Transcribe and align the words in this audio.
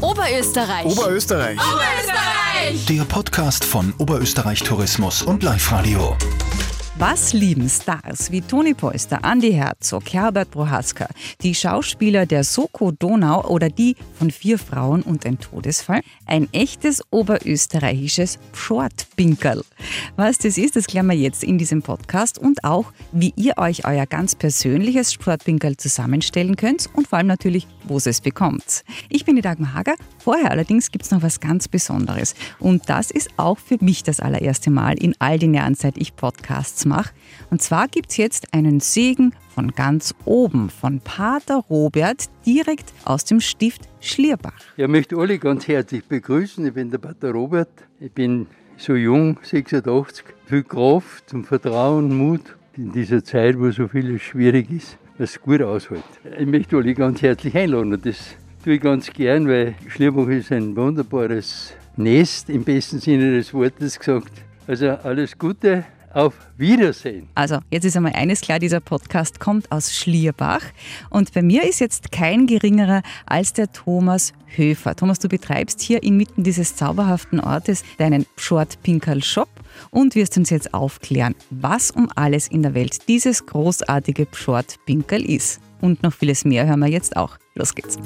Oberösterreich. 0.00 0.86
Oberösterreich. 0.86 1.58
Oberösterreich. 1.58 2.86
Der 2.86 3.04
Podcast 3.04 3.64
von 3.64 3.92
Oberösterreich 3.98 4.62
Tourismus 4.62 5.22
und 5.22 5.42
Live 5.42 5.70
Radio. 5.72 6.16
Was 7.00 7.32
lieben 7.32 7.66
Stars 7.70 8.30
wie 8.30 8.42
Toni 8.42 8.74
Polster, 8.74 9.20
Andy 9.24 9.52
Herzog, 9.54 10.12
Herbert 10.12 10.50
Prohaska, 10.50 11.08
die 11.40 11.54
Schauspieler 11.54 12.26
der 12.26 12.44
Soko 12.44 12.90
Donau 12.90 13.42
oder 13.48 13.70
die 13.70 13.96
von 14.18 14.30
Vier 14.30 14.58
Frauen 14.58 15.00
und 15.00 15.24
ein 15.24 15.38
Todesfall? 15.38 16.02
Ein 16.26 16.46
echtes 16.52 17.02
oberösterreichisches 17.10 18.38
Shortpinkerl. 18.52 19.64
Was 20.16 20.36
das 20.36 20.58
ist, 20.58 20.76
das 20.76 20.84
klären 20.84 21.06
wir 21.06 21.16
jetzt 21.16 21.42
in 21.42 21.56
diesem 21.56 21.80
Podcast 21.80 22.38
und 22.38 22.64
auch, 22.64 22.92
wie 23.12 23.32
ihr 23.34 23.56
euch 23.56 23.86
euer 23.86 24.04
ganz 24.04 24.34
persönliches 24.34 25.14
Shortpinkerl 25.14 25.78
zusammenstellen 25.78 26.56
könnt 26.56 26.90
und 26.92 27.08
vor 27.08 27.16
allem 27.16 27.28
natürlich, 27.28 27.66
wo 27.84 27.96
ihr 27.96 28.08
es 28.08 28.20
bekommt. 28.20 28.84
Ich 29.08 29.24
bin 29.24 29.36
die 29.36 29.42
Dagmar 29.42 29.72
Hager. 29.72 29.94
Vorher 30.18 30.50
allerdings 30.50 30.90
gibt 30.90 31.06
es 31.06 31.10
noch 31.10 31.22
was 31.22 31.40
ganz 31.40 31.66
Besonderes. 31.66 32.34
Und 32.58 32.90
das 32.90 33.10
ist 33.10 33.30
auch 33.38 33.56
für 33.56 33.78
mich 33.80 34.02
das 34.02 34.20
allererste 34.20 34.70
Mal 34.70 35.02
in 35.02 35.14
all 35.18 35.38
den 35.38 35.54
Jahren, 35.54 35.74
seit 35.74 35.96
ich 35.96 36.14
Podcasts 36.14 36.89
mache. 36.90 37.14
Und 37.50 37.62
zwar 37.62 37.88
gibt 37.88 38.10
es 38.10 38.18
jetzt 38.18 38.52
einen 38.52 38.80
Segen 38.80 39.34
von 39.54 39.72
ganz 39.72 40.14
oben, 40.26 40.68
von 40.68 41.00
Pater 41.00 41.64
Robert, 41.70 42.28
direkt 42.44 42.92
aus 43.04 43.24
dem 43.24 43.40
Stift 43.40 43.88
Schlierbach. 44.00 44.60
Ich 44.76 44.86
möchte 44.86 45.16
alle 45.16 45.38
ganz 45.38 45.66
herzlich 45.66 46.04
begrüßen. 46.04 46.66
Ich 46.66 46.74
bin 46.74 46.90
der 46.90 46.98
Pater 46.98 47.30
Robert. 47.32 47.70
Ich 47.98 48.12
bin 48.12 48.46
so 48.76 48.94
jung, 48.94 49.38
86, 49.42 50.24
viel 50.46 50.62
Kraft 50.62 51.28
zum 51.28 51.44
Vertrauen, 51.44 52.16
Mut 52.16 52.56
in 52.76 52.92
dieser 52.92 53.22
Zeit, 53.22 53.58
wo 53.58 53.70
so 53.70 53.88
vieles 53.88 54.22
schwierig 54.22 54.70
ist, 54.70 54.98
dass 55.18 55.30
es 55.30 55.40
gut 55.40 55.60
aushält. 55.60 56.04
Ich 56.38 56.46
möchte 56.46 56.76
alle 56.76 56.94
ganz 56.94 57.20
herzlich 57.20 57.54
einladen 57.56 57.92
und 57.92 58.06
das 58.06 58.36
tue 58.64 58.74
ich 58.74 58.80
ganz 58.80 59.10
gern, 59.12 59.48
weil 59.48 59.74
Schlierbach 59.88 60.28
ist 60.28 60.52
ein 60.52 60.74
wunderbares 60.76 61.74
Nest 61.96 62.48
im 62.48 62.64
besten 62.64 63.00
Sinne 63.00 63.36
des 63.36 63.52
Wortes 63.52 63.98
gesagt. 63.98 64.32
Also 64.66 64.88
alles 64.90 65.36
Gute, 65.36 65.84
auf 66.12 66.34
Wiedersehen. 66.56 67.28
Also, 67.34 67.58
jetzt 67.70 67.84
ist 67.84 67.96
einmal 67.96 68.12
eines 68.12 68.40
klar, 68.40 68.58
dieser 68.58 68.80
Podcast 68.80 69.40
kommt 69.40 69.70
aus 69.70 69.94
Schlierbach. 69.94 70.62
Und 71.08 71.32
bei 71.32 71.42
mir 71.42 71.68
ist 71.68 71.80
jetzt 71.80 72.12
kein 72.12 72.46
geringerer 72.46 73.02
als 73.26 73.52
der 73.52 73.72
Thomas 73.72 74.32
Höfer. 74.46 74.96
Thomas, 74.96 75.18
du 75.18 75.28
betreibst 75.28 75.80
hier 75.80 76.02
inmitten 76.02 76.42
dieses 76.42 76.76
zauberhaften 76.76 77.40
Ortes 77.40 77.84
deinen 77.98 78.26
Short 78.36 78.82
Pinkerl 78.82 79.22
Shop 79.22 79.48
und 79.90 80.14
wirst 80.14 80.36
uns 80.36 80.50
jetzt 80.50 80.74
aufklären, 80.74 81.34
was 81.50 81.90
um 81.90 82.10
alles 82.14 82.48
in 82.48 82.62
der 82.62 82.74
Welt 82.74 83.08
dieses 83.08 83.46
großartige 83.46 84.26
Short 84.32 84.76
Pinkerl 84.86 85.24
ist. 85.24 85.60
Und 85.80 86.02
noch 86.02 86.12
vieles 86.12 86.44
mehr 86.44 86.66
hören 86.66 86.80
wir 86.80 86.88
jetzt 86.88 87.16
auch. 87.16 87.38
Los 87.54 87.74
geht's. 87.74 87.98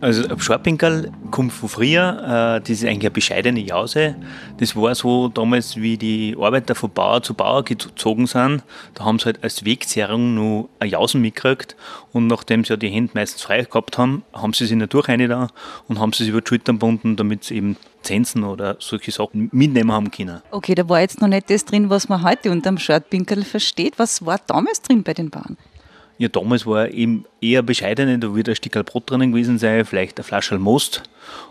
Also 0.00 0.28
ein 0.28 0.38
Scharpinkerl 0.38 1.10
kommt 1.30 1.52
von 1.52 1.68
früher, 1.68 2.58
äh, 2.58 2.60
das 2.60 2.70
ist 2.70 2.84
eigentlich 2.84 3.00
eine 3.00 3.10
bescheidene 3.10 3.60
Jause. 3.60 4.14
Das 4.58 4.76
war 4.76 4.94
so 4.94 5.28
damals, 5.28 5.76
wie 5.76 5.96
die 5.96 6.36
Arbeiter 6.38 6.74
von 6.74 6.90
Bauer 6.90 7.22
zu 7.22 7.34
Bauer 7.34 7.64
gezogen 7.64 8.26
sind. 8.26 8.62
Da 8.94 9.04
haben 9.04 9.18
sie 9.18 9.26
halt 9.26 9.42
als 9.42 9.64
Wegzehrung 9.64 10.34
noch 10.34 10.68
eine 10.78 10.90
Jausen 10.90 11.20
mitgekriegt 11.20 11.76
und 12.12 12.28
nachdem 12.28 12.64
sie 12.64 12.70
ja 12.70 12.76
die 12.76 12.88
Hände 12.88 13.12
meistens 13.14 13.42
frei 13.42 13.62
gehabt 13.62 13.98
haben, 13.98 14.22
haben 14.32 14.52
sie 14.52 14.66
sie 14.66 14.76
natürlich 14.76 15.08
rein 15.08 15.28
da 15.28 15.48
und 15.88 15.98
haben 15.98 16.12
sie 16.12 16.24
sich 16.24 16.30
über 16.32 16.40
die 16.42 16.48
Schultern 16.48 16.76
gebunden, 16.76 17.16
damit 17.16 17.44
sie 17.44 17.56
eben 17.56 17.76
Zensen 18.02 18.44
oder 18.44 18.76
solche 18.78 19.10
Sachen 19.10 19.48
mitnehmen 19.52 19.92
haben 19.92 20.10
können. 20.10 20.40
Okay, 20.50 20.74
da 20.74 20.88
war 20.88 21.00
jetzt 21.00 21.20
noch 21.20 21.28
nicht 21.28 21.50
das 21.50 21.64
drin, 21.64 21.90
was 21.90 22.08
man 22.08 22.22
heute 22.22 22.50
unter 22.52 22.70
dem 22.70 22.78
Shortpinkerl 22.78 23.44
versteht. 23.44 23.98
Was 23.98 24.24
war 24.24 24.40
damals 24.46 24.80
drin 24.80 25.02
bei 25.02 25.14
den 25.14 25.30
Bauern? 25.30 25.56
Ja, 26.20 26.26
damals 26.26 26.66
war 26.66 26.90
eben 26.90 27.24
eher 27.40 27.62
bescheidene, 27.62 28.18
da 28.18 28.34
wird 28.34 28.48
ein 28.48 28.56
Stück 28.56 28.72
Brot 28.86 29.08
drinnen 29.08 29.30
gewesen 29.30 29.58
sein, 29.58 29.84
vielleicht 29.84 30.18
eine 30.18 30.24
Flasche 30.24 30.58
Most 30.58 31.04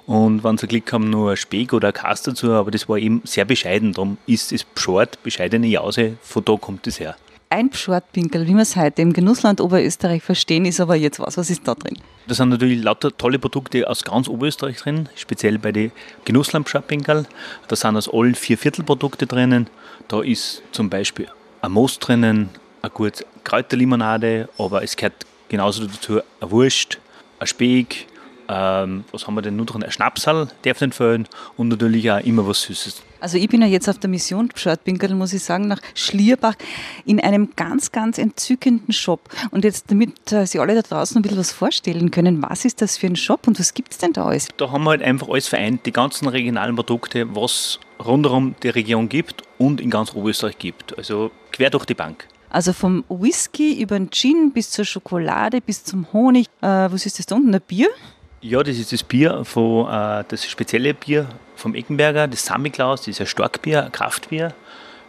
und 0.06 0.44
wenn 0.44 0.58
sie 0.58 0.68
Glück 0.68 0.92
haben, 0.92 1.10
nur 1.10 1.32
ein 1.32 1.38
Speck 1.38 1.72
oder 1.72 1.88
ein 1.88 1.94
Kass 1.94 2.22
dazu, 2.22 2.52
aber 2.52 2.70
das 2.70 2.90
war 2.90 2.98
eben 2.98 3.22
sehr 3.24 3.46
bescheiden. 3.46 3.94
Darum 3.94 4.18
ist 4.28 4.52
es 4.52 4.66
Short, 4.76 5.24
bescheidene 5.24 5.68
Jause, 5.68 6.18
von 6.22 6.44
da 6.44 6.58
kommt 6.58 6.86
es 6.86 7.00
her. 7.00 7.16
Ein 7.50 7.72
Shortpinkel, 7.72 8.46
wie 8.46 8.56
wir 8.56 8.62
es 8.62 8.76
heute 8.76 9.02
im 9.02 9.14
Genussland 9.14 9.62
Oberösterreich 9.62 10.22
verstehen, 10.22 10.66
ist 10.66 10.82
aber 10.82 10.98
jetzt 10.98 11.22
was. 11.22 11.38
Was 11.38 11.50
ist 11.50 11.66
da 11.66 11.76
drin? 11.76 11.98
Da 12.28 12.36
sind 12.36 12.50
natürlich 12.50 12.84
lauter 12.84 13.16
tolle 13.16 13.40
Produkte 13.40 13.90
aus 13.90 14.04
ganz 14.04 14.28
Oberösterreich 14.28 14.80
drin, 14.80 15.08
speziell 15.16 15.58
bei 15.60 15.72
den 15.72 15.94
Genussland 16.26 16.68
Shortpinkel. 16.68 17.26
Da 17.70 17.76
sind 17.78 17.96
aus 17.96 18.14
allen 18.14 18.36
vier 18.36 18.58
Viertelprodukte 18.58 19.28
drinnen. 19.28 19.70
Da 20.10 20.22
ist 20.22 20.62
zum 20.74 20.90
Beispiel 20.90 21.30
ein 21.62 21.72
Most 21.72 22.06
drinnen, 22.06 22.50
eine 22.88 22.94
gute 22.94 23.26
Kräuterlimonade, 23.44 24.50
aber 24.58 24.84
es 24.84 24.96
gehört 24.96 25.26
genauso 25.50 25.86
dazu 25.86 26.20
ein 26.42 26.52
Wurst, 26.52 27.00
ein 27.40 27.48
Speck, 27.48 28.08
ähm, 28.50 29.04
was 29.12 29.28
haben 29.28 29.36
wir 29.36 29.42
denn 29.42 29.58
noch 29.58 29.66
drin? 29.66 29.84
Ein 29.84 29.92
Schnapsal 29.92 30.48
darf 30.62 30.80
nicht 30.80 30.94
fehlen 30.96 31.28
und 31.58 31.68
natürlich 31.68 32.10
auch 32.10 32.20
immer 32.20 32.48
was 32.48 32.62
Süßes. 32.62 33.04
Also 33.20 33.38
ich 33.38 33.50
bin 33.50 33.62
ja 33.62 33.68
jetzt 33.68 33.90
auf 33.90 33.98
der 33.98 34.10
Mission 34.10 34.50
Shortpinkel, 34.56 35.14
muss 35.16 35.34
ich 35.34 35.44
sagen, 35.44 35.68
nach 35.68 35.82
Schlierbach 35.96 36.54
in 37.06 37.20
einem 37.20 37.50
ganz, 37.56 37.92
ganz 37.92 38.18
entzückenden 38.18 38.94
Shop. 38.94 39.22
Und 39.52 39.64
jetzt, 39.64 39.92
damit 39.92 40.32
äh, 40.32 40.46
Sie 40.46 40.60
alle 40.60 40.76
da 40.76 40.82
draußen 40.82 41.18
ein 41.18 41.24
bisschen 41.24 41.40
was 41.40 41.52
vorstellen 41.52 42.12
können, 42.12 42.42
was 42.42 42.64
ist 42.64 42.82
das 42.82 42.98
für 42.98 43.08
ein 43.08 43.16
Shop 43.16 43.48
und 43.48 43.60
was 43.60 43.74
gibt 43.74 43.92
es 43.92 43.98
denn 43.98 44.14
da 44.14 44.26
alles? 44.26 44.48
Da 44.58 44.72
haben 44.72 44.84
wir 44.84 44.92
halt 44.92 45.02
einfach 45.02 45.28
alles 45.30 45.48
vereint, 45.48 45.86
die 45.86 45.92
ganzen 45.92 46.28
regionalen 46.28 46.76
Produkte, 46.76 47.36
was 47.36 47.80
rundherum 48.04 48.56
die 48.64 48.70
Region 48.70 49.10
gibt 49.10 49.42
und 49.58 49.82
in 49.82 49.90
ganz 49.90 50.14
Oberösterreich 50.14 50.58
gibt. 50.58 50.98
Also 50.98 51.32
quer 51.52 51.72
durch 51.72 51.86
die 51.86 51.96
Bank. 51.96 52.28
Also 52.50 52.74
vom 52.74 53.04
Whisky 53.10 53.82
über 53.82 53.98
den 53.98 54.10
Gin 54.10 54.52
bis 54.54 54.72
zur 54.72 54.86
Schokolade 54.86 55.62
bis 55.62 55.84
zum 55.84 56.08
Honig. 56.14 56.48
Äh, 56.62 56.68
was 56.68 57.06
ist 57.06 57.20
das 57.20 57.26
da 57.26 57.36
unten? 57.36 57.54
Ein 57.54 57.62
Bier? 57.62 57.90
Ja, 58.42 58.64
das 58.64 58.78
ist 58.78 58.94
das 58.94 59.04
Bier, 59.04 59.44
von, 59.44 59.88
äh, 59.88 60.24
das 60.28 60.46
spezielle 60.46 60.94
Bier 60.94 61.28
vom 61.56 61.76
Eckenberger, 61.76 62.28
das 62.28 62.46
Sammiklaus, 62.46 63.02
das 63.02 63.10
ist 63.10 63.22
ein 63.22 63.28
Starkbier, 63.28 63.86
ein 63.86 63.92
Kraftbier. 63.92 64.54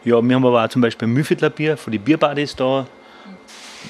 Ja, 0.04 0.22
wir 0.22 0.34
haben 0.34 0.46
aber 0.46 0.64
auch 0.64 0.68
zum 0.68 0.82
Beispiel 0.82 1.06
ein 1.06 1.12
Müffitler 1.12 1.50
Bier 1.50 1.76
von 1.76 1.92
den 1.92 2.02
Bierbadis 2.02 2.56
da. 2.56 2.86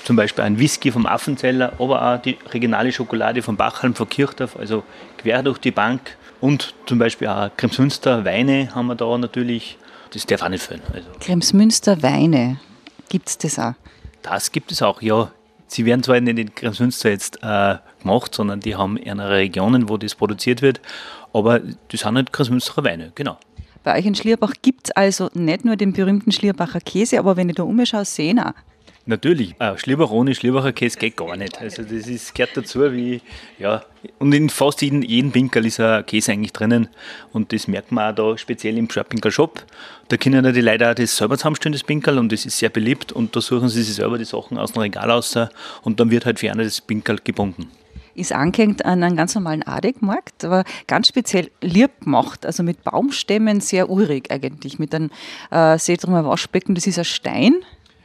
Zum 0.04 0.16
Beispiel 0.16 0.44
ein 0.44 0.58
Whisky 0.58 0.90
vom 0.90 1.06
Affenzeller, 1.06 1.72
aber 1.78 2.02
auch 2.02 2.20
die 2.20 2.36
regionale 2.50 2.92
Schokolade 2.92 3.42
von 3.42 3.56
Bachalm, 3.56 3.94
von 3.94 4.08
Kirchdorf, 4.08 4.56
also 4.56 4.82
quer 5.16 5.42
durch 5.42 5.58
die 5.58 5.70
Bank. 5.70 6.16
Und 6.40 6.74
zum 6.86 6.98
Beispiel 6.98 7.28
auch 7.28 7.50
Kremsmünster 7.56 8.24
Weine 8.24 8.74
haben 8.74 8.86
wir 8.86 8.94
da 8.94 9.16
natürlich. 9.16 9.78
Das 10.10 10.24
darf 10.24 10.42
auch 10.42 10.48
nicht 10.48 10.64
fehlen. 10.64 10.82
Also. 10.92 11.06
Kremsmünster 11.20 12.02
Weine. 12.02 12.58
Gibt 13.08 13.28
es 13.28 13.38
das 13.38 13.58
auch? 13.58 13.74
Das 14.22 14.52
gibt 14.52 14.72
es 14.72 14.82
auch, 14.82 15.00
ja. 15.02 15.30
Sie 15.66 15.84
werden 15.84 16.02
zwar 16.02 16.20
nicht 16.20 16.38
in 16.38 16.54
Kremsmünster 16.54 17.10
jetzt 17.10 17.42
äh, 17.42 17.76
gemacht, 18.00 18.34
sondern 18.34 18.60
die 18.60 18.76
haben 18.76 18.96
in 18.96 19.20
Regionen, 19.20 19.88
wo 19.88 19.98
das 19.98 20.14
produziert 20.14 20.62
wird, 20.62 20.80
aber 21.32 21.60
das 21.88 22.00
sind 22.00 22.14
nicht 22.14 22.32
Kremsmünsterer 22.32 22.84
Weine, 22.84 23.12
genau. 23.14 23.38
Bei 23.84 23.98
euch 23.98 24.06
in 24.06 24.14
Schlierbach 24.14 24.54
gibt 24.62 24.88
es 24.88 24.90
also 24.92 25.30
nicht 25.34 25.64
nur 25.64 25.76
den 25.76 25.92
berühmten 25.92 26.32
Schlierbacher 26.32 26.80
Käse, 26.80 27.18
aber 27.18 27.36
wenn 27.36 27.48
ich 27.48 27.56
da 27.56 27.62
umschaue, 27.62 28.04
sehen 28.04 28.38
auch. 28.38 28.52
Natürlich, 29.08 29.54
äh, 29.58 29.78
Schlierbach 29.78 30.10
ohne 30.10 30.34
Schlierbacher 30.34 30.74
Käse 30.74 30.98
geht 30.98 31.16
gar 31.16 31.34
nicht. 31.34 31.58
Also 31.62 31.82
das 31.82 32.06
ist, 32.06 32.34
gehört 32.34 32.54
dazu 32.58 32.92
wie, 32.92 33.22
ja, 33.58 33.82
und 34.18 34.34
in 34.34 34.50
fast 34.50 34.82
jedem, 34.82 35.00
jedem 35.00 35.32
Pinkel 35.32 35.64
ist 35.64 35.80
ein 35.80 36.04
Käse 36.04 36.32
eigentlich 36.32 36.52
drinnen 36.52 36.88
und 37.32 37.54
das 37.54 37.68
merkt 37.68 37.90
man 37.90 38.12
auch 38.12 38.14
da 38.14 38.36
speziell 38.36 38.76
im 38.76 38.86
Pinkel 38.86 39.32
Shop. 39.32 39.64
Da 40.08 40.18
können 40.18 40.44
ja 40.44 40.52
die 40.52 40.60
Leute 40.60 40.90
auch 40.90 40.94
das 40.94 41.16
selber 41.16 41.38
zusammenstellen, 41.38 41.72
das 41.72 41.84
Pinkel, 41.84 42.18
und 42.18 42.30
das 42.30 42.44
ist 42.44 42.58
sehr 42.58 42.68
beliebt 42.68 43.10
und 43.10 43.34
da 43.34 43.40
suchen 43.40 43.70
sie 43.70 43.82
sich 43.82 43.94
selber 43.94 44.18
die 44.18 44.26
Sachen 44.26 44.58
aus 44.58 44.72
dem 44.72 44.82
Regal 44.82 45.10
aus 45.10 45.34
und 45.84 45.98
dann 45.98 46.10
wird 46.10 46.26
halt 46.26 46.38
für 46.38 46.52
eine 46.52 46.64
das 46.64 46.82
Pinkel 46.82 47.18
gebunden 47.24 47.70
ist 48.18 48.32
angehängt 48.32 48.84
an 48.84 49.02
einen 49.02 49.16
ganz 49.16 49.36
normalen 49.36 49.62
Adegmarkt, 49.62 50.44
aber 50.44 50.64
ganz 50.88 51.08
speziell 51.08 51.50
lieb 51.62 52.00
gemacht, 52.00 52.44
also 52.44 52.64
mit 52.64 52.82
Baumstämmen, 52.82 53.60
sehr 53.60 53.88
urig 53.88 54.30
eigentlich, 54.30 54.78
mit 54.80 54.92
einem 54.92 55.10
äh, 55.52 55.78
Seetrumer 55.78 56.24
Waschbecken, 56.24 56.74
das 56.74 56.86
ist 56.86 56.98
ein 56.98 57.04
Stein. 57.04 57.54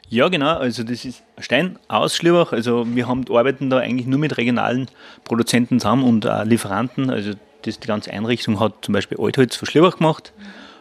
Ja, 0.10 0.28
genau. 0.28 0.58
Also 0.58 0.84
das 0.84 1.06
ist 1.06 1.24
Stein 1.40 1.80
aus 1.88 2.16
Schlierbach. 2.16 2.54
Also 2.54 2.86
wir 2.96 3.08
haben, 3.08 3.26
arbeiten 3.30 3.70
da 3.70 3.80
eigentlich 3.80 4.08
nur 4.08 4.20
mit 4.20 4.38
regionalen 4.38 4.88
Produzenten 5.24 5.80
zusammen 5.80 6.04
und 6.04 6.26
äh, 6.26 6.44
Lieferanten. 6.44 7.10
Also 7.10 7.32
das, 7.64 7.80
die 7.80 7.88
ganze 7.88 8.12
Einrichtung 8.12 8.60
hat 8.60 8.74
zum 8.82 8.94
Beispiel 8.94 9.18
Altholz 9.20 9.56
von 9.56 9.68
Schlierbach 9.68 9.98
gemacht. 9.98 10.34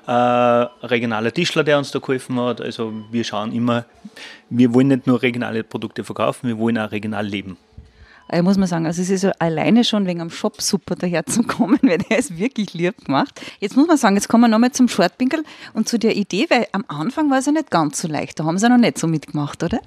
Äh, 0.06 0.12
regionaler 0.12 1.32
Tischler, 1.32 1.64
der 1.64 1.78
uns 1.78 1.92
da 1.92 1.98
geholfen 1.98 2.38
hat. 2.40 2.60
Also 2.60 2.92
wir 3.10 3.24
schauen 3.24 3.52
immer, 3.52 3.84
wir 4.50 4.74
wollen 4.74 4.88
nicht 4.88 5.06
nur 5.06 5.22
regionale 5.22 5.62
Produkte 5.62 6.04
verkaufen, 6.04 6.48
wir 6.48 6.58
wollen 6.58 6.76
auch 6.76 6.90
regional 6.90 7.26
leben 7.26 7.56
äh, 8.32 8.42
muss 8.42 8.56
man 8.56 8.66
sagen, 8.66 8.86
also 8.86 9.02
es 9.02 9.10
ist 9.10 9.22
ja 9.22 9.32
alleine 9.38 9.84
schon 9.84 10.06
wegen 10.06 10.20
am 10.20 10.30
Shop 10.30 10.60
super 10.60 10.96
daher 10.96 11.26
zu 11.26 11.42
kommen, 11.42 11.78
weil 11.82 11.98
der 11.98 12.18
ist 12.18 12.38
wirklich 12.38 12.74
lieb 12.74 13.04
gemacht. 13.04 13.40
Jetzt 13.60 13.76
muss 13.76 13.86
man 13.86 13.96
sagen, 13.96 14.16
jetzt 14.16 14.28
kommen 14.28 14.44
wir 14.44 14.48
nochmal 14.48 14.72
zum 14.72 14.88
Shortpinkel 14.88 15.44
und 15.74 15.88
zu 15.88 15.98
der 15.98 16.16
Idee, 16.16 16.46
weil 16.48 16.66
am 16.72 16.84
Anfang 16.88 17.30
war 17.30 17.38
es 17.38 17.46
ja 17.46 17.52
nicht 17.52 17.70
ganz 17.70 18.00
so 18.00 18.08
leicht, 18.08 18.40
da 18.40 18.44
haben 18.44 18.58
sie 18.58 18.66
ja 18.66 18.70
noch 18.70 18.78
nicht 18.78 18.98
so 18.98 19.06
mitgemacht, 19.06 19.62
oder? 19.62 19.80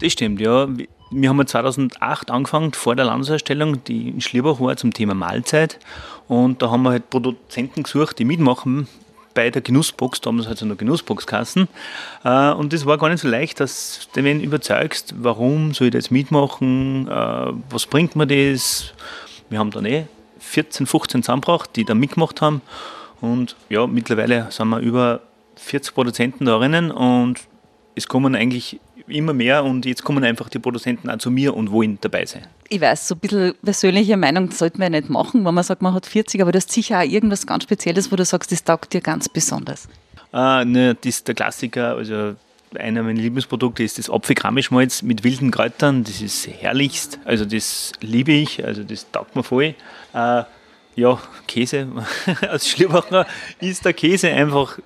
Das 0.00 0.12
stimmt, 0.12 0.40
ja. 0.40 0.68
Wir 1.14 1.28
haben 1.28 1.46
2008 1.46 2.30
angefangen, 2.30 2.72
vor 2.72 2.96
der 2.96 3.04
Landesausstellung, 3.04 3.84
die 3.84 4.08
in 4.08 4.20
Schlierbach 4.20 4.58
war, 4.60 4.76
zum 4.76 4.92
Thema 4.92 5.14
Mahlzeit. 5.14 5.78
Und 6.26 6.62
da 6.62 6.70
haben 6.70 6.82
wir 6.82 6.90
halt 6.90 7.10
Produzenten 7.10 7.82
gesucht, 7.82 8.18
die 8.18 8.24
mitmachen 8.24 8.88
bei 9.34 9.50
der 9.50 9.62
Genussbox, 9.62 10.20
damals 10.20 10.46
hat 10.46 10.54
es 10.54 10.60
ja 10.60 10.66
noch 10.66 10.76
Genussboxkassen. 10.76 11.68
Äh, 12.24 12.52
und 12.52 12.72
das 12.72 12.86
war 12.86 12.98
gar 12.98 13.08
nicht 13.08 13.20
so 13.20 13.28
leicht, 13.28 13.60
dass 13.60 14.08
du 14.14 14.24
wen 14.24 14.40
überzeugst, 14.40 15.14
warum 15.18 15.74
soll 15.74 15.88
ich 15.88 15.92
das 15.92 16.10
mitmachen, 16.10 17.08
äh, 17.08 17.52
was 17.70 17.86
bringt 17.86 18.16
mir 18.16 18.26
das. 18.26 18.92
Wir 19.48 19.58
haben 19.58 19.70
dann 19.70 19.84
eh 19.84 20.04
14, 20.40 20.86
15 20.86 21.22
zusammengebracht, 21.22 21.70
die 21.76 21.84
da 21.84 21.94
mitgemacht 21.94 22.40
haben. 22.40 22.62
Und 23.20 23.56
ja, 23.68 23.86
mittlerweile 23.86 24.48
sind 24.50 24.68
wir 24.68 24.80
über 24.80 25.20
40 25.56 25.94
Produzenten 25.94 26.44
darin 26.44 26.90
und 26.90 27.40
es 27.94 28.08
kommen 28.08 28.34
eigentlich 28.34 28.80
immer 29.08 29.32
mehr 29.32 29.64
und 29.64 29.86
jetzt 29.86 30.04
kommen 30.04 30.24
einfach 30.24 30.48
die 30.48 30.58
Produzenten 30.58 31.10
auch 31.10 31.18
zu 31.18 31.30
mir 31.30 31.54
und 31.54 31.70
wollen 31.70 31.98
dabei 32.00 32.26
sein. 32.26 32.46
Ich 32.68 32.80
weiß, 32.80 33.08
so 33.08 33.14
ein 33.14 33.18
bisschen 33.18 33.54
persönliche 33.62 34.16
Meinung 34.16 34.50
sollte 34.50 34.78
man 34.78 34.92
ja 34.92 35.00
nicht 35.00 35.10
machen, 35.10 35.44
wenn 35.44 35.54
man 35.54 35.64
sagt, 35.64 35.82
man 35.82 35.94
hat 35.94 36.06
40, 36.06 36.40
aber 36.42 36.52
das 36.52 36.64
ist 36.64 36.72
sicher 36.72 37.00
auch 37.00 37.04
irgendwas 37.04 37.46
ganz 37.46 37.64
Spezielles, 37.64 38.10
wo 38.10 38.16
du 38.16 38.24
sagst, 38.24 38.52
das 38.52 38.64
taugt 38.64 38.92
dir 38.92 39.00
ganz 39.00 39.28
besonders. 39.28 39.88
Äh, 40.32 40.64
ne, 40.64 40.94
das 40.94 41.16
ist 41.16 41.28
der 41.28 41.34
Klassiker, 41.34 41.96
also 41.96 42.34
einer 42.78 43.02
meiner 43.02 43.20
Lieblingsprodukte 43.20 43.82
ist 43.82 43.98
das 43.98 44.08
Apfelkramischmalz 44.08 45.02
mit 45.02 45.24
wilden 45.24 45.50
Kräutern. 45.50 46.04
Das 46.04 46.20
ist 46.20 46.48
herrlichst, 46.48 47.18
also 47.24 47.44
das 47.44 47.92
liebe 48.00 48.32
ich, 48.32 48.64
also 48.64 48.82
das 48.82 49.10
taugt 49.10 49.36
mir 49.36 49.42
voll. 49.42 49.74
Äh, 50.14 50.44
ja, 50.94 51.18
Käse. 51.46 51.88
Als 52.40 52.68
Schlierbacher 52.68 53.26
ist 53.60 53.84
der 53.84 53.92
Käse 53.92 54.28
einfach 54.28 54.78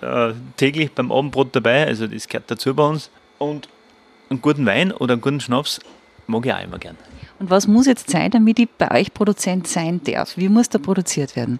äh, 0.00 0.32
täglich 0.56 0.92
beim 0.92 1.12
Abendbrot 1.12 1.54
dabei, 1.54 1.86
also 1.86 2.06
das 2.06 2.28
gehört 2.28 2.50
dazu 2.50 2.74
bei 2.74 2.86
uns. 2.86 3.10
Und 3.40 3.68
einen 4.28 4.42
guten 4.42 4.66
Wein 4.66 4.92
oder 4.92 5.14
einen 5.14 5.22
guten 5.22 5.40
Schnaps 5.40 5.80
mag 6.26 6.44
ich 6.44 6.52
auch 6.52 6.62
immer 6.62 6.78
gern. 6.78 6.96
Und 7.38 7.48
was 7.48 7.66
muss 7.66 7.86
jetzt 7.86 8.10
sein, 8.10 8.30
damit 8.30 8.58
ich 8.58 8.68
bei 8.76 8.90
euch 8.90 9.14
Produzent 9.14 9.66
sein 9.66 10.02
darf? 10.04 10.36
Wie 10.36 10.50
muss 10.50 10.68
da 10.68 10.78
produziert 10.78 11.34
werden? 11.36 11.58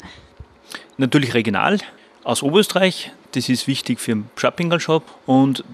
Natürlich 0.99 1.33
regional 1.33 1.79
aus 2.23 2.43
Oberösterreich. 2.43 3.13
Das 3.33 3.49
ist 3.49 3.67
wichtig 3.67 3.99
für 3.99 4.13
den 4.13 4.31
Shopping 4.37 4.79
Shop. 4.79 5.05
Und 5.25 5.65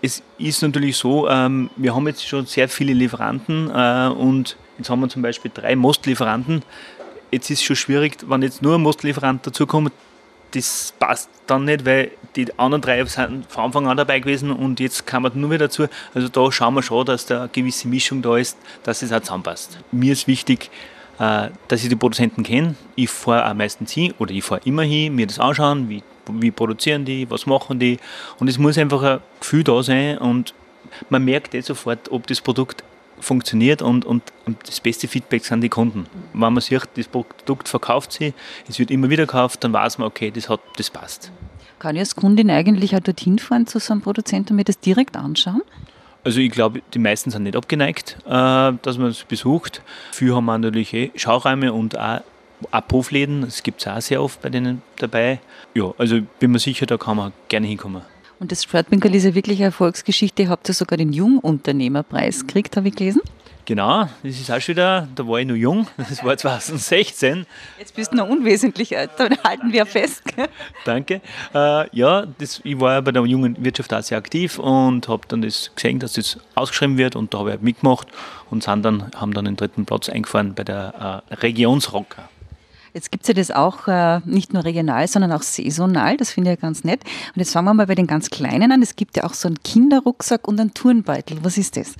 es 0.00 0.22
ist 0.38 0.62
natürlich 0.62 0.96
so, 0.96 1.28
ähm, 1.28 1.68
wir 1.76 1.94
haben 1.94 2.06
jetzt 2.06 2.26
schon 2.26 2.46
sehr 2.46 2.70
viele 2.70 2.94
Lieferanten 2.94 3.70
äh, 3.70 4.08
und 4.08 4.56
jetzt 4.78 4.88
haben 4.88 5.00
wir 5.00 5.10
zum 5.10 5.20
Beispiel 5.20 5.50
drei 5.52 5.76
Mostlieferanten. 5.76 6.62
Jetzt 7.30 7.50
ist 7.50 7.58
es 7.58 7.64
schon 7.64 7.76
schwierig, 7.76 8.16
wenn 8.26 8.40
jetzt 8.40 8.62
nur 8.62 8.76
ein 8.76 8.80
Mostlieferant 8.80 9.46
dazukommt, 9.46 9.92
das 10.52 10.94
passt 10.98 11.30
dann 11.46 11.64
nicht, 11.64 11.84
weil 11.84 12.12
die 12.36 12.46
anderen 12.58 12.82
drei 12.82 13.04
sind 13.04 13.46
von 13.50 13.64
Anfang 13.64 13.86
an 13.88 13.96
dabei 13.96 14.20
gewesen 14.20 14.50
und 14.50 14.80
jetzt 14.80 15.06
kann 15.06 15.22
man 15.22 15.32
nur 15.34 15.50
wieder 15.50 15.66
dazu. 15.66 15.86
Also 16.14 16.28
da 16.28 16.50
schauen 16.52 16.74
wir 16.74 16.82
schon, 16.82 17.06
dass 17.06 17.26
da 17.26 17.40
eine 17.40 17.48
gewisse 17.48 17.88
Mischung 17.88 18.22
da 18.22 18.36
ist, 18.36 18.56
dass 18.82 19.02
es 19.02 19.12
auch 19.12 19.20
zusammenpasst. 19.20 19.78
Mir 19.90 20.12
ist 20.12 20.26
wichtig, 20.26 20.70
äh, 21.18 21.48
dass 21.68 21.82
ich 21.82 21.88
die 21.88 21.96
Produzenten 21.96 22.42
kenne. 22.42 22.74
Ich 22.94 23.10
fahre 23.10 23.50
auch 23.50 23.54
meistens 23.54 23.92
hin 23.92 24.14
oder 24.18 24.32
ich 24.32 24.44
fahre 24.44 24.60
immer 24.64 24.82
hin, 24.82 25.14
mir 25.14 25.26
das 25.26 25.38
anschauen, 25.38 25.88
wie, 25.88 26.02
wie 26.32 26.50
produzieren 26.50 27.04
die, 27.04 27.28
was 27.30 27.46
machen 27.46 27.78
die. 27.78 27.98
Und 28.38 28.48
es 28.48 28.58
muss 28.58 28.78
einfach 28.78 29.02
ein 29.02 29.20
Gefühl 29.40 29.64
da 29.64 29.82
sein 29.82 30.18
und 30.18 30.54
man 31.08 31.24
merkt 31.24 31.54
eh 31.54 31.60
sofort, 31.60 32.10
ob 32.10 32.26
das 32.26 32.40
Produkt 32.40 32.82
funktioniert 33.20 33.82
und, 33.82 34.04
und, 34.04 34.22
und, 34.46 34.56
das 34.66 34.80
beste 34.80 35.08
Feedback 35.08 35.44
sind 35.44 35.60
die 35.60 35.68
Kunden. 35.68 36.06
Wenn 36.32 36.52
man 36.52 36.60
sieht, 36.60 36.88
das 36.94 37.08
Produkt 37.08 37.68
verkauft 37.68 38.12
sich, 38.12 38.34
es 38.68 38.78
wird 38.78 38.90
immer 38.90 39.10
wieder 39.10 39.26
gekauft, 39.26 39.64
dann 39.64 39.72
weiß 39.72 39.98
man, 39.98 40.08
okay, 40.08 40.30
das, 40.30 40.48
hat, 40.48 40.60
das 40.76 40.90
passt. 40.90 41.30
Kann 41.78 41.96
ich 41.96 42.00
als 42.00 42.16
Kundin 42.16 42.50
eigentlich 42.50 42.94
auch 42.94 43.00
dorthin 43.00 43.38
fahren 43.38 43.66
zu 43.66 43.78
so 43.78 43.92
einem 43.92 44.02
Produzenten 44.02 44.52
und 44.52 44.56
mir 44.56 44.64
das 44.64 44.80
direkt 44.80 45.16
anschauen? 45.16 45.62
Also 46.22 46.40
ich 46.40 46.50
glaube, 46.50 46.82
die 46.92 46.98
meisten 46.98 47.30
sind 47.30 47.44
nicht 47.44 47.56
abgeneigt, 47.56 48.18
äh, 48.26 48.30
dass 48.30 48.98
man 48.98 49.08
es 49.08 49.24
besucht. 49.24 49.82
Viele 50.12 50.36
haben 50.36 50.44
natürlich 50.44 50.92
eh 50.92 51.10
Schauräume 51.14 51.72
und 51.72 51.98
auch 51.98 52.20
Abrufläden, 52.70 53.42
das 53.42 53.62
gibt 53.62 53.80
es 53.80 53.86
auch 53.86 54.00
sehr 54.00 54.22
oft 54.22 54.42
bei 54.42 54.50
denen 54.50 54.82
dabei. 54.98 55.40
Ja, 55.74 55.94
also 55.96 56.20
bin 56.38 56.50
mir 56.50 56.58
sicher, 56.58 56.84
da 56.84 56.98
kann 56.98 57.16
man 57.16 57.32
gerne 57.48 57.66
hinkommen. 57.66 58.02
Und 58.40 58.50
das 58.50 58.64
Sportwinkel 58.64 59.14
ist 59.14 59.24
ja 59.24 59.34
wirklich 59.34 59.58
eine 59.58 59.66
Erfolgsgeschichte. 59.66 60.44
Ihr 60.44 60.48
habt 60.48 60.66
ja 60.66 60.72
sogar 60.72 60.96
den 60.96 61.12
Jungunternehmerpreis 61.12 62.46
gekriegt, 62.46 62.74
habe 62.76 62.88
ich 62.88 62.96
gelesen. 62.96 63.20
Genau, 63.66 64.08
das 64.22 64.40
ist 64.40 64.50
auch 64.50 64.60
schon 64.60 64.74
wieder, 64.74 65.06
da 65.14 65.28
war 65.28 65.38
ich 65.38 65.46
noch 65.46 65.54
jung, 65.54 65.86
das 65.96 66.24
war 66.24 66.36
2016. 66.36 67.46
Jetzt 67.78 67.94
bist 67.94 68.10
du 68.10 68.16
noch 68.16 68.28
unwesentlich 68.28 68.96
älter, 68.96 69.28
da 69.28 69.36
halten 69.44 69.72
wir 69.72 69.86
fest. 69.86 70.22
Danke. 70.84 71.20
Äh, 71.54 71.96
ja, 71.96 72.26
das, 72.38 72.62
ich 72.64 72.80
war 72.80 72.94
ja 72.94 73.00
bei 73.02 73.12
der 73.12 73.24
jungen 73.26 73.62
Wirtschaft 73.62 73.92
auch 73.92 74.02
sehr 74.02 74.18
aktiv 74.18 74.58
und 74.58 75.06
habe 75.06 75.22
dann 75.28 75.42
das 75.42 75.70
gesehen, 75.76 76.00
dass 76.00 76.14
das 76.14 76.38
ausgeschrieben 76.54 76.98
wird 76.98 77.14
und 77.14 77.32
da 77.32 77.38
habe 77.38 77.50
ich 77.50 77.52
halt 77.52 77.62
mitgemacht 77.62 78.08
und 78.50 78.64
sind 78.64 78.82
dann, 78.82 79.12
haben 79.14 79.34
dann 79.34 79.44
den 79.44 79.56
dritten 79.56 79.84
Platz 79.84 80.08
eingefahren 80.08 80.54
bei 80.54 80.64
der 80.64 81.22
äh, 81.30 81.34
Regionsrocker. 81.34 82.28
Jetzt 82.92 83.12
gibt 83.12 83.24
es 83.24 83.28
ja 83.28 83.34
das 83.34 83.50
auch 83.50 83.86
äh, 83.88 84.20
nicht 84.24 84.52
nur 84.52 84.64
regional, 84.64 85.06
sondern 85.06 85.32
auch 85.32 85.42
saisonal. 85.42 86.16
Das 86.16 86.32
finde 86.32 86.50
ich 86.50 86.56
ja 86.56 86.60
ganz 86.60 86.84
nett. 86.84 87.02
Und 87.34 87.40
jetzt 87.40 87.52
fangen 87.52 87.66
wir 87.66 87.74
mal 87.74 87.86
bei 87.86 87.94
den 87.94 88.06
ganz 88.06 88.30
Kleinen 88.30 88.72
an. 88.72 88.82
Es 88.82 88.96
gibt 88.96 89.16
ja 89.16 89.24
auch 89.24 89.34
so 89.34 89.48
einen 89.48 89.62
Kinderrucksack 89.62 90.48
und 90.48 90.60
einen 90.60 90.74
Turnbeutel. 90.74 91.38
Was 91.42 91.56
ist 91.56 91.76
das? 91.76 91.94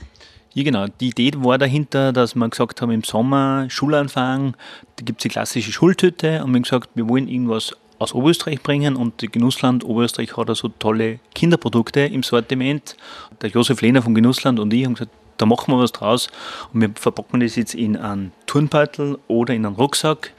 Ja, 0.52 0.64
genau. 0.64 0.86
Die 1.00 1.10
Idee 1.10 1.30
war 1.36 1.58
dahinter, 1.58 2.12
dass 2.12 2.34
wir 2.34 2.48
gesagt 2.48 2.82
haben, 2.82 2.90
im 2.90 3.04
Sommer 3.04 3.66
Schulanfang, 3.68 4.56
da 4.96 5.04
gibt 5.04 5.20
es 5.20 5.22
die 5.22 5.28
klassische 5.28 5.70
Schultüte 5.70 6.42
und 6.42 6.50
wir 6.50 6.56
haben 6.56 6.62
gesagt, 6.62 6.90
wir 6.94 7.08
wollen 7.08 7.28
irgendwas 7.28 7.72
aus 8.00 8.14
Oberösterreich 8.14 8.60
bringen 8.62 8.96
und 8.96 9.18
Genussland 9.32 9.84
Oberösterreich 9.84 10.36
hat 10.36 10.48
da 10.48 10.54
so 10.54 10.68
tolle 10.68 11.20
Kinderprodukte 11.34 12.00
im 12.00 12.22
Sortiment. 12.22 12.96
Der 13.42 13.50
Josef 13.50 13.80
Lehner 13.82 14.02
von 14.02 14.14
Genussland 14.14 14.58
und 14.58 14.72
ich 14.72 14.86
haben 14.86 14.94
gesagt, 14.94 15.12
da 15.36 15.46
machen 15.46 15.72
wir 15.72 15.78
was 15.78 15.92
draus 15.92 16.28
und 16.72 16.80
wir 16.80 16.90
verpacken 16.94 17.40
das 17.40 17.56
jetzt 17.56 17.74
in 17.74 17.96
einen 17.96 18.32
Turnbeutel 18.46 19.18
oder 19.28 19.54
in 19.54 19.64
einen 19.64 19.76
Rucksack 19.76 20.32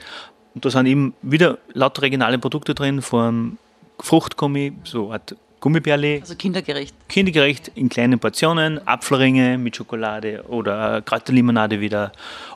und 0.54 0.66
da 0.66 0.70
sind 0.70 0.86
eben 0.86 1.14
wieder 1.22 1.58
lauter 1.74 2.02
regionale 2.02 2.40
Produkte 2.40 2.76
drin, 2.76 3.02
vom 3.02 3.58
Fruchtgummi, 4.00 4.74
so 4.84 5.12
Art 5.12 5.36
Gummibärli. 5.62 6.20
Also 6.22 6.36
kindergerecht. 6.36 6.96
Kindergerecht 7.08 7.72
in 7.76 7.88
kleinen 7.88 8.18
Portionen, 8.18 8.86
Apfelringe 8.88 9.60
mit 9.60 9.76
Schokolade 9.76 10.44
oder 10.48 11.04
Kräuterlimonade 11.04 11.80
wieder. 11.80 12.12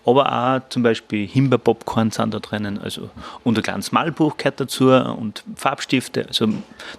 Aber 0.06 0.32
auch 0.32 0.70
zum 0.70 0.82
Beispiel 0.82 1.28
Himbeerpopcorn 1.28 2.10
sind 2.10 2.34
da 2.34 2.40
drinnen. 2.40 2.80
Also, 2.80 3.12
und 3.44 3.58
ein 3.58 3.64
kleines 3.64 3.92
Malbuch 3.92 4.38
gehört 4.38 4.60
dazu 4.60 4.90
und 4.90 5.44
Farbstifte, 5.56 6.26
also 6.28 6.48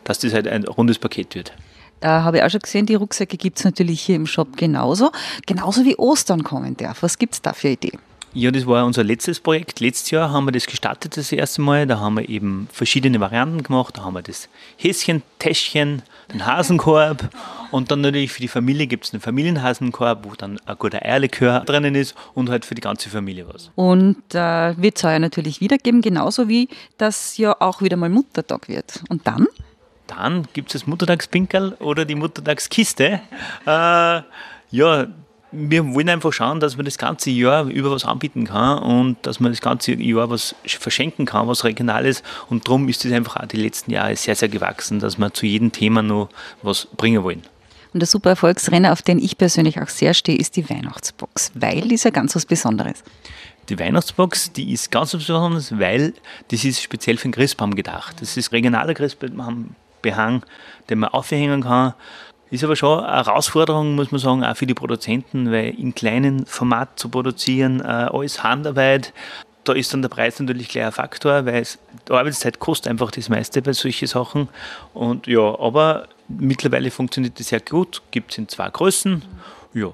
dass 0.04 0.20
das 0.20 0.32
halt 0.32 0.46
ein 0.46 0.64
rundes 0.64 0.98
Paket 0.98 1.34
wird. 1.34 1.52
Da 1.98 2.22
habe 2.22 2.38
ich 2.38 2.42
auch 2.44 2.50
schon 2.50 2.60
gesehen, 2.60 2.86
die 2.86 2.94
Rucksäcke 2.94 3.36
gibt 3.36 3.58
es 3.58 3.64
natürlich 3.64 4.00
hier 4.00 4.14
im 4.14 4.26
Shop 4.26 4.56
genauso. 4.56 5.10
Genauso 5.46 5.84
wie 5.84 5.96
Ostern 5.96 6.44
kommen 6.44 6.76
darf. 6.76 7.02
Was 7.02 7.18
gibt 7.18 7.34
es 7.34 7.42
da 7.42 7.52
für 7.52 7.68
Ideen? 7.68 7.98
Ja, 8.38 8.50
das 8.50 8.66
war 8.66 8.84
unser 8.84 9.02
letztes 9.02 9.40
Projekt. 9.40 9.80
Letztes 9.80 10.10
Jahr 10.10 10.30
haben 10.30 10.44
wir 10.44 10.52
das 10.52 10.66
gestartet 10.66 11.16
das 11.16 11.32
erste 11.32 11.62
Mal. 11.62 11.86
Da 11.86 12.00
haben 12.00 12.18
wir 12.18 12.28
eben 12.28 12.68
verschiedene 12.70 13.18
Varianten 13.18 13.62
gemacht. 13.62 13.96
Da 13.96 14.04
haben 14.04 14.12
wir 14.12 14.20
das 14.20 14.50
Häschen, 14.76 15.22
Täschchen, 15.38 16.02
den 16.30 16.44
Hasenkorb 16.44 17.30
und 17.70 17.90
dann 17.90 18.02
natürlich 18.02 18.32
für 18.32 18.42
die 18.42 18.48
Familie 18.48 18.88
gibt 18.88 19.06
es 19.06 19.14
einen 19.14 19.22
Familienhasenkorb, 19.22 20.26
wo 20.26 20.34
dann 20.34 20.60
ein 20.66 20.76
guter 20.76 21.02
Eierlikör 21.02 21.60
drinnen 21.60 21.94
ist 21.94 22.14
und 22.34 22.50
halt 22.50 22.66
für 22.66 22.74
die 22.74 22.82
ganze 22.82 23.08
Familie 23.08 23.48
was. 23.48 23.70
Und 23.74 24.18
äh, 24.34 24.76
wird 24.76 24.98
es 24.98 25.04
heuer 25.04 25.18
natürlich 25.18 25.62
wiedergeben, 25.62 26.02
genauso 26.02 26.46
wie 26.46 26.68
das 26.98 27.38
ja 27.38 27.56
auch 27.58 27.80
wieder 27.80 27.96
mal 27.96 28.10
Muttertag 28.10 28.68
wird. 28.68 29.02
Und 29.08 29.26
dann? 29.26 29.46
Dann 30.08 30.46
gibt 30.52 30.74
es 30.74 30.82
das 30.82 30.86
Muttertagspinkel 30.86 31.78
oder 31.80 32.04
die 32.04 32.14
Muttertagskiste. 32.14 33.22
Äh, 33.64 34.20
ja, 34.70 35.06
wir 35.56 35.94
wollen 35.94 36.08
einfach 36.08 36.32
schauen, 36.32 36.60
dass 36.60 36.76
man 36.76 36.84
das 36.84 36.98
ganze 36.98 37.30
Jahr 37.30 37.64
über 37.64 37.90
was 37.90 38.04
anbieten 38.04 38.44
kann 38.44 38.78
und 38.78 39.16
dass 39.22 39.40
man 39.40 39.52
das 39.52 39.60
ganze 39.60 39.94
Jahr 39.94 40.28
was 40.30 40.54
verschenken 40.64 41.26
kann, 41.26 41.48
was 41.48 41.64
Regionales. 41.64 42.22
Und 42.48 42.68
darum 42.68 42.88
ist 42.88 43.04
es 43.04 43.12
einfach 43.12 43.36
auch 43.36 43.46
die 43.46 43.56
letzten 43.56 43.90
Jahre 43.90 44.16
sehr, 44.16 44.34
sehr 44.34 44.48
gewachsen, 44.48 44.98
dass 44.98 45.18
wir 45.18 45.32
zu 45.32 45.46
jedem 45.46 45.72
Thema 45.72 46.02
noch 46.02 46.28
was 46.62 46.86
bringen 46.96 47.22
wollen. 47.22 47.42
Und 47.92 48.00
der 48.00 48.06
super 48.06 48.30
Erfolgsrenner, 48.30 48.92
auf 48.92 49.00
den 49.00 49.18
ich 49.18 49.38
persönlich 49.38 49.80
auch 49.80 49.88
sehr 49.88 50.12
stehe, 50.12 50.38
ist 50.38 50.56
die 50.56 50.68
Weihnachtsbox, 50.68 51.52
weil 51.54 51.82
die 51.82 51.94
ist 51.94 52.04
ja 52.04 52.10
ganz 52.10 52.36
was 52.36 52.44
Besonderes. 52.44 53.02
Die 53.68 53.78
Weihnachtsbox, 53.78 54.52
die 54.52 54.72
ist 54.72 54.90
ganz 54.90 55.14
was 55.14 55.22
Besonderes, 55.22 55.78
weil 55.78 56.12
das 56.48 56.64
ist 56.64 56.82
speziell 56.82 57.16
für 57.16 57.28
den 57.28 57.32
Christbaum 57.32 57.74
gedacht. 57.74 58.16
Das 58.20 58.36
ist 58.36 58.52
regionaler 58.52 58.94
Christbehang, 58.94 60.44
den 60.90 60.98
man 60.98 61.10
aufhängen 61.10 61.62
kann. 61.62 61.94
Ist 62.50 62.62
aber 62.62 62.76
schon 62.76 63.00
eine 63.04 63.26
Herausforderung, 63.26 63.96
muss 63.96 64.12
man 64.12 64.20
sagen, 64.20 64.44
auch 64.44 64.56
für 64.56 64.66
die 64.66 64.74
Produzenten, 64.74 65.50
weil 65.50 65.70
in 65.78 65.94
kleinen 65.94 66.46
Format 66.46 66.98
zu 66.98 67.08
produzieren, 67.08 67.80
äh, 67.80 67.84
alles 67.84 68.44
Handarbeit, 68.44 69.12
da 69.64 69.72
ist 69.72 69.92
dann 69.92 70.02
der 70.02 70.08
Preis 70.08 70.38
natürlich 70.38 70.68
gleich 70.68 70.86
ein 70.86 70.92
Faktor, 70.92 71.44
weil 71.44 71.66
die 72.08 72.12
Arbeitszeit 72.12 72.60
kostet 72.60 72.88
einfach 72.90 73.10
das 73.10 73.28
meiste 73.28 73.62
bei 73.62 73.72
solchen 73.72 74.06
Sachen. 74.06 74.48
Und 74.94 75.26
ja, 75.26 75.58
aber 75.58 76.06
mittlerweile 76.28 76.90
funktioniert 76.90 77.38
das 77.38 77.48
sehr 77.48 77.60
gut, 77.60 78.02
gibt 78.10 78.32
es 78.32 78.38
in 78.38 78.48
zwei 78.48 78.68
Größen. 78.70 79.22
Ja. 79.74 79.92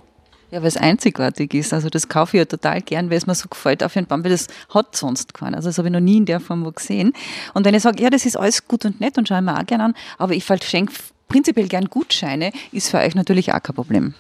Ja, 0.51 0.61
weil 0.61 0.69
es 0.69 0.77
einzigartig 0.77 1.55
ist. 1.55 1.73
Also 1.73 1.89
das 1.89 2.09
kaufe 2.09 2.37
ich 2.37 2.41
ja 2.41 2.45
total 2.45 2.83
gern, 2.83 3.09
weil 3.09 3.17
es 3.17 3.27
mir 3.27 3.35
so 3.35 3.49
gefällt 3.49 3.83
auf 3.83 3.95
jeden 3.95 4.07
Baum, 4.07 4.23
weil 4.23 4.33
das 4.33 4.49
hat 4.69 4.95
sonst 4.95 5.33
keiner. 5.33 5.57
Also 5.57 5.71
das 5.71 5.79
habe 5.79 5.89
ich 5.89 5.93
noch 5.93 6.01
nie 6.01 6.19
in 6.19 6.27
der 6.27 6.41
Form 6.41 6.71
gesehen. 6.75 7.15
Und 7.55 7.65
wenn 7.65 7.75
ich 7.75 7.83
sage, 7.83 8.03
ja, 8.03 8.11
das 8.11 8.27
ist 8.27 8.37
alles 8.37 8.69
gut 8.69 8.85
und 8.85 9.01
nett 9.01 9.17
und 9.17 9.27
schaue 9.27 9.39
ich 9.39 9.45
mir 9.45 9.59
auch 9.59 9.65
gerne 9.65 9.85
an, 9.85 9.95
aber 10.19 10.35
ich 10.35 10.45
verschenke 10.45 10.93
prinzipiell 11.29 11.69
gern 11.69 11.87
Gutscheine, 11.87 12.53
ist 12.73 12.91
für 12.91 12.99
euch 12.99 13.15
natürlich 13.15 13.53
auch 13.53 13.63
kein 13.63 13.75
Problem. 13.75 14.15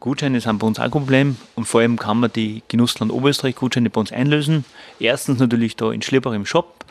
Gutscheine 0.00 0.40
sind 0.40 0.58
bei 0.58 0.66
uns 0.66 0.78
auch 0.78 0.84
ein 0.84 0.90
Problem 0.90 1.36
und 1.56 1.64
vor 1.64 1.80
allem 1.80 1.98
kann 1.98 2.20
man 2.20 2.32
die 2.32 2.62
Genussland 2.68 3.12
Oberösterreich 3.12 3.56
Gutscheine 3.56 3.90
bei 3.90 4.00
uns 4.00 4.12
einlösen. 4.12 4.64
Erstens 5.00 5.40
natürlich 5.40 5.76
da 5.76 5.90
in 5.90 6.02
Schlierbach 6.02 6.32
im 6.32 6.46
Shop, 6.46 6.84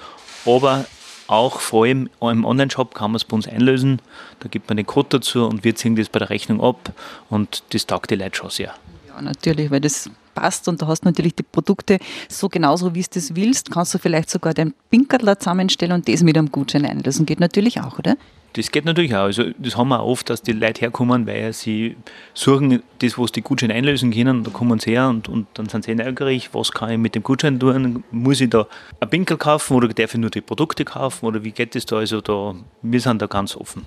aber 0.45 0.85
auch 1.27 1.59
vor 1.59 1.85
allem 1.85 2.09
im 2.21 2.45
Online-Shop 2.45 2.95
kann 2.95 3.11
man 3.11 3.17
es 3.17 3.25
bei 3.25 3.35
uns 3.35 3.47
einlösen. 3.47 4.01
Da 4.39 4.49
gibt 4.49 4.69
man 4.69 4.77
den 4.77 4.85
Code 4.85 5.07
dazu 5.11 5.45
und 5.45 5.63
wir 5.63 5.75
ziehen 5.75 5.95
das 5.95 6.09
bei 6.09 6.19
der 6.19 6.29
Rechnung 6.29 6.61
ab 6.61 6.93
und 7.29 7.63
das 7.69 7.85
taugt 7.85 8.11
die 8.11 8.15
Leute 8.15 8.35
schon 8.35 8.49
sehr. 8.49 8.73
Ja, 9.07 9.21
natürlich, 9.21 9.71
weil 9.71 9.81
das 9.81 10.09
passt 10.35 10.67
und 10.67 10.81
du 10.81 10.87
hast 10.87 11.03
natürlich 11.03 11.35
die 11.35 11.43
Produkte 11.43 11.99
so 12.29 12.47
genauso, 12.47 12.93
wie 12.93 13.01
du 13.01 13.07
das 13.13 13.35
willst. 13.35 13.71
Kannst 13.71 13.93
du 13.93 13.97
vielleicht 13.97 14.29
sogar 14.29 14.53
dein 14.53 14.73
Pinkertler 14.89 15.39
zusammenstellen 15.39 15.93
und 15.93 16.07
das 16.07 16.23
mit 16.23 16.37
einem 16.37 16.51
Gutschein 16.51 16.85
einlösen. 16.85 17.25
Geht 17.25 17.39
natürlich 17.39 17.81
auch, 17.81 17.99
oder? 17.99 18.15
Das 18.53 18.71
geht 18.71 18.85
natürlich 18.85 19.15
auch. 19.15 19.25
Also 19.25 19.43
das 19.57 19.77
haben 19.77 19.89
wir 19.89 19.99
auch 19.99 20.07
oft, 20.07 20.29
dass 20.29 20.41
die 20.41 20.51
Leute 20.51 20.81
herkommen, 20.81 21.27
weil 21.27 21.53
sie 21.53 21.95
suchen 22.33 22.81
das, 22.99 23.17
was 23.17 23.31
die 23.31 23.41
Gutscheine 23.41 23.73
einlösen 23.73 24.11
können. 24.11 24.43
Da 24.43 24.51
kommen 24.51 24.79
sie 24.79 24.91
her 24.91 25.09
und, 25.09 25.29
und 25.29 25.47
dann 25.53 25.69
sind 25.69 25.85
sie 25.85 25.93
neugierig, 25.93 26.49
was 26.53 26.71
kann 26.71 26.89
ich 26.89 26.97
mit 26.97 27.13
dem 27.13 27.23
Gutschein 27.23 27.59
tun? 27.59 28.03
Muss 28.11 28.41
ich 28.41 28.49
da 28.49 28.65
ein 28.99 29.09
Pinkel 29.09 29.37
kaufen 29.37 29.75
oder 29.75 29.87
darf 29.89 30.13
ich 30.13 30.19
nur 30.19 30.29
die 30.29 30.41
Produkte 30.41 30.85
kaufen 30.85 31.25
oder 31.25 31.43
wie 31.43 31.51
geht 31.51 31.75
das 31.75 31.85
da? 31.85 31.97
Also 31.97 32.21
da, 32.21 32.55
wir 32.81 32.99
sind 32.99 33.21
da 33.21 33.27
ganz 33.27 33.55
offen. 33.55 33.85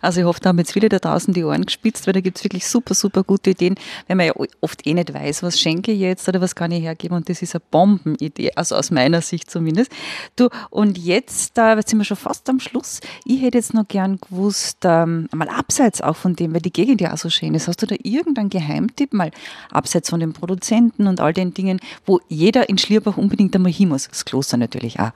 Also 0.00 0.20
ich 0.20 0.26
hoffe, 0.26 0.40
da 0.40 0.50
haben 0.50 0.58
jetzt 0.58 0.72
viele 0.72 0.88
da 0.88 0.98
draußen 0.98 1.34
die 1.34 1.44
Ohren 1.44 1.66
gespitzt, 1.66 2.06
weil 2.06 2.14
da 2.14 2.20
gibt 2.20 2.38
es 2.38 2.44
wirklich 2.44 2.66
super, 2.66 2.94
super 2.94 3.22
gute 3.22 3.50
Ideen, 3.50 3.74
wenn 4.06 4.16
man 4.16 4.26
ja 4.26 4.32
oft 4.60 4.86
eh 4.86 4.94
nicht 4.94 5.12
weiß, 5.12 5.42
was 5.42 5.60
schenke 5.60 5.92
ich 5.92 6.00
jetzt 6.00 6.28
oder 6.28 6.40
was 6.40 6.54
kann 6.54 6.72
ich 6.72 6.82
hergeben 6.82 7.16
und 7.16 7.28
das 7.28 7.42
ist 7.42 7.54
eine 7.54 7.62
Bombenidee, 7.70 8.52
also 8.54 8.76
aus 8.76 8.90
meiner 8.90 9.20
Sicht 9.20 9.50
zumindest. 9.50 9.92
Du, 10.36 10.48
und 10.70 10.98
jetzt, 10.98 11.58
da 11.58 11.80
sind 11.82 11.98
wir 11.98 12.04
schon 12.04 12.16
fast 12.16 12.48
am 12.48 12.60
Schluss, 12.60 13.00
ich 13.24 13.42
hätte 13.42 13.58
jetzt 13.58 13.74
noch 13.74 13.86
gern 13.96 14.20
gewusst, 14.20 14.80
ähm, 14.84 15.26
mal 15.32 15.48
abseits 15.48 16.02
auch 16.02 16.16
von 16.16 16.36
dem, 16.36 16.52
weil 16.52 16.60
die 16.60 16.70
Gegend 16.70 17.00
ja 17.00 17.14
auch 17.14 17.16
so 17.16 17.30
schön 17.30 17.54
ist, 17.54 17.66
hast 17.66 17.80
du 17.80 17.86
da 17.86 17.96
irgendeinen 18.02 18.50
Geheimtipp, 18.50 19.14
mal 19.14 19.30
abseits 19.70 20.10
von 20.10 20.20
den 20.20 20.34
Produzenten 20.34 21.06
und 21.06 21.18
all 21.18 21.32
den 21.32 21.54
Dingen, 21.54 21.80
wo 22.04 22.20
jeder 22.28 22.68
in 22.68 22.76
Schlierbach 22.76 23.16
unbedingt 23.16 23.56
einmal 23.56 23.72
hin 23.72 23.88
muss? 23.88 24.06
Das 24.06 24.26
Kloster 24.26 24.58
natürlich 24.58 25.00
auch. 25.00 25.12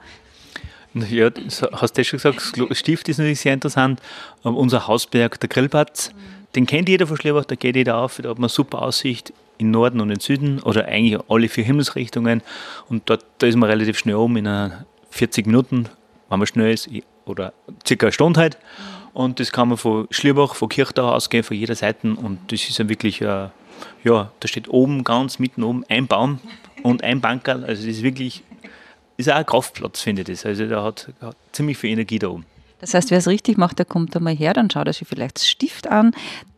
Ja, 0.95 1.29
hast 1.73 1.95
du 1.95 2.01
ja 2.01 2.03
schon 2.03 2.17
gesagt, 2.17 2.53
das 2.69 2.79
Stift 2.79 3.07
ist 3.07 3.19
natürlich 3.19 3.41
sehr 3.41 3.53
interessant. 3.53 4.01
Aber 4.41 4.57
unser 4.57 4.87
Hausberg, 4.87 5.39
der 5.39 5.47
Grillplatz, 5.47 6.09
den 6.55 6.65
kennt 6.65 6.89
jeder 6.89 7.05
von 7.05 7.17
Schlierbach, 7.17 7.45
da 7.45 7.53
geht 7.53 7.75
jeder 7.75 7.97
auf, 7.97 8.19
da 8.19 8.29
hat 8.29 8.39
man 8.39 8.49
super 8.49 8.81
Aussicht 8.81 9.31
in 9.59 9.69
Norden 9.69 10.01
und 10.01 10.09
in 10.09 10.19
Süden 10.19 10.59
oder 10.59 10.85
eigentlich 10.85 11.19
alle 11.29 11.49
vier 11.49 11.65
Himmelsrichtungen. 11.65 12.41
Und 12.89 13.11
dort, 13.11 13.23
da 13.37 13.45
ist 13.45 13.57
man 13.57 13.69
relativ 13.69 13.99
schnell 13.99 14.15
oben 14.15 14.37
in 14.37 14.47
einer 14.47 14.85
40 15.11 15.45
Minuten, 15.45 15.87
wenn 16.29 16.39
man 16.39 16.47
schnell 16.47 16.73
ist, 16.73 16.89
oder 17.25 17.53
circa 17.85 18.07
eine 18.07 18.13
Stunde 18.13 18.39
halt. 18.39 18.57
Und 19.13 19.39
das 19.39 19.51
kann 19.51 19.69
man 19.69 19.77
von 19.77 20.07
Schlierbach, 20.09 20.55
von 20.55 20.69
Kirchdau 20.69 21.11
ausgehen, 21.11 21.43
von 21.43 21.57
jeder 21.57 21.75
Seite. 21.75 22.07
Und 22.13 22.39
das 22.51 22.67
ist 22.69 22.79
ja 22.79 22.87
wirklich, 22.87 23.21
äh, 23.21 23.49
ja, 24.03 24.31
da 24.39 24.47
steht 24.47 24.69
oben, 24.69 25.03
ganz 25.03 25.39
mitten 25.39 25.63
oben, 25.63 25.83
ein 25.89 26.07
Baum 26.07 26.39
und 26.83 27.03
ein 27.03 27.19
Bankerl. 27.19 27.65
Also 27.65 27.85
das 27.85 27.97
ist 27.97 28.03
wirklich, 28.03 28.43
ist 29.17 29.29
auch 29.29 29.35
ein 29.35 29.45
Kraftplatz, 29.45 30.01
finde 30.01 30.21
ich 30.21 30.27
das. 30.27 30.45
Also 30.45 30.65
der 30.67 30.83
hat, 30.83 31.09
hat 31.21 31.35
ziemlich 31.51 31.77
viel 31.77 31.91
Energie 31.91 32.19
da 32.19 32.29
oben. 32.29 32.45
Das 32.79 32.95
heißt, 32.95 33.11
wer 33.11 33.19
es 33.19 33.27
richtig 33.27 33.57
macht, 33.57 33.77
der 33.77 33.85
kommt 33.85 34.15
einmal 34.17 34.35
her, 34.35 34.53
dann 34.53 34.69
schaut 34.69 34.87
er 34.87 34.93
sich 34.93 35.07
vielleicht 35.07 35.35
das 35.35 35.47
Stift 35.47 35.87
an, 35.87 36.15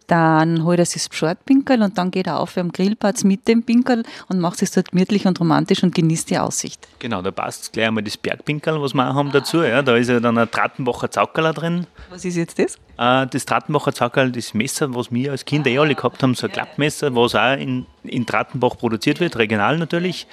dann 0.08 0.64
holt 0.64 0.80
er 0.80 0.86
sich 0.86 1.08
das 1.08 1.18
Shortpinkel 1.18 1.82
und 1.82 1.98
dann 1.98 2.12
geht 2.12 2.28
er 2.28 2.40
auf 2.40 2.58
am 2.58 2.72
Grillplatz 2.72 3.24
mit 3.24 3.48
dem 3.48 3.64
Pinkel 3.64 4.04
und 4.30 4.40
macht 4.40 4.62
es 4.62 4.72
dort 4.72 4.92
gemütlich 4.92 5.26
und 5.26 5.40
romantisch 5.40 5.84
und 5.84 5.96
genießt 5.96 6.30
die 6.30 6.38
Aussicht. 6.38 6.88
Genau, 7.00 7.22
da 7.22 7.32
passt 7.32 7.74
gleich 7.74 7.88
einmal 7.88 8.04
das 8.04 8.18
Bergpinkel, 8.18 8.82
was 8.82 8.94
wir 8.94 9.10
auch 9.10 9.16
haben 9.16 9.32
dazu. 9.32 9.64
Ja, 9.64 9.82
da 9.82 9.96
ist 9.96 10.10
ja 10.10 10.20
dann 10.20 10.38
ein 10.38 10.50
Trattenbacher 10.50 11.12
Zaukerl 11.12 11.54
drin. 11.54 11.88
Was 12.10 12.26
ist 12.26 12.36
jetzt 12.36 12.60
das? 12.60 12.76
Äh, 12.98 13.28
das 13.28 13.46
Trattenbacher 13.46 13.94
Zaukerl, 13.94 14.32
das 14.32 14.54
Messer, 14.54 14.94
was 14.94 15.12
wir 15.12 15.32
als 15.32 15.46
Kinder 15.46 15.70
eh 15.70 15.80
alle 15.80 15.96
gehabt 15.96 16.22
haben, 16.22 16.36
so 16.36 16.48
ein 16.48 16.54
Klappmesser, 16.54 17.16
was 17.16 17.36
auch 17.36 17.58
in, 17.58 17.86
in 18.04 18.26
Trattenbach 18.26 18.78
produziert 18.78 19.20
wird, 19.20 19.38
regional 19.38 19.78
natürlich. 19.78 20.28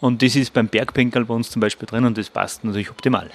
Und 0.00 0.22
das 0.22 0.36
ist 0.36 0.52
beim 0.52 0.68
Bergpinkel 0.68 1.24
bei 1.24 1.34
uns 1.34 1.50
zum 1.50 1.60
Beispiel 1.60 1.86
drin 1.86 2.04
und 2.04 2.16
das 2.18 2.30
passt 2.30 2.64
natürlich 2.64 2.90
optimal. 2.90 3.30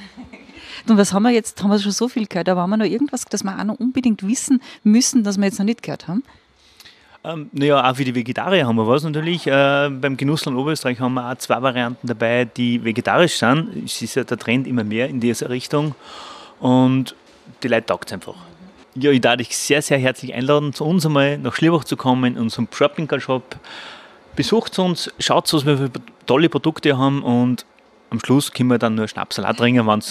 Und 0.87 0.97
was 0.97 1.13
haben 1.13 1.23
wir 1.23 1.31
jetzt, 1.31 1.61
haben 1.61 1.69
wir 1.69 1.79
schon 1.79 1.91
so 1.91 2.07
viel 2.07 2.27
gehört, 2.27 2.49
aber 2.49 2.61
haben 2.61 2.69
wir 2.69 2.77
noch 2.77 2.85
irgendwas, 2.85 3.25
das 3.25 3.43
wir 3.43 3.57
auch 3.57 3.63
noch 3.63 3.79
unbedingt 3.79 4.27
wissen 4.27 4.61
müssen, 4.83 5.23
das 5.23 5.37
wir 5.37 5.45
jetzt 5.45 5.59
noch 5.59 5.65
nicht 5.65 5.83
gehört 5.83 6.07
haben? 6.07 6.23
Ähm, 7.23 7.49
naja, 7.51 7.89
auch 7.89 7.95
für 7.95 8.05
die 8.05 8.15
Vegetarier 8.15 8.65
haben 8.65 8.77
wir 8.77 8.87
was 8.87 9.03
natürlich. 9.03 9.45
Äh, 9.45 9.89
beim 9.89 10.15
Genussland 10.15 10.57
Oberösterreich 10.57 10.99
haben 10.99 11.15
wir 11.15 11.29
auch 11.29 11.35
zwei 11.35 11.61
Varianten 11.61 12.07
dabei, 12.07 12.45
die 12.45 12.83
vegetarisch 12.83 13.37
sind. 13.37 13.85
Es 13.85 14.01
ist 14.01 14.15
ja 14.15 14.23
der 14.23 14.37
Trend 14.37 14.67
immer 14.67 14.85
mehr 14.85 15.09
in 15.09 15.19
diese 15.19 15.49
Richtung 15.49 15.95
und 16.59 17.15
die 17.61 17.67
Leute 17.67 17.87
taugt 17.87 18.09
es 18.09 18.13
einfach. 18.13 18.35
Ja, 18.95 19.11
ich 19.11 19.21
darf 19.21 19.37
dich 19.37 19.55
sehr, 19.55 19.81
sehr 19.81 19.97
herzlich 19.97 20.33
einladen, 20.33 20.73
zu 20.73 20.85
uns 20.85 21.05
einmal 21.05 21.37
nach 21.37 21.53
Schlierbach 21.53 21.83
zu 21.83 21.97
kommen, 21.97 22.35
in 22.35 22.41
unserem 22.41 22.67
Shopping-Shop. 22.71 23.57
Besucht 24.35 24.79
uns, 24.79 25.11
schaut, 25.19 25.51
was 25.53 25.65
wir 25.65 25.77
für 25.77 25.91
tolle 26.25 26.47
Produkte 26.47 26.97
haben 26.97 27.21
und 27.21 27.65
am 28.09 28.19
Schluss 28.19 28.51
können 28.51 28.69
wir 28.69 28.77
dann 28.77 28.95
nur 28.95 29.07
Schnapsalat 29.07 29.57
trinken, 29.57 29.85
wenn 29.85 30.01